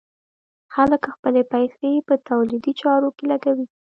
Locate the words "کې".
3.17-3.23